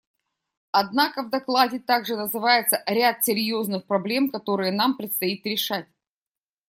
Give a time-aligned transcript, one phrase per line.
[0.71, 5.87] Однако в докладе также называется ряд серьезных проблем, которые нам предстоит решать.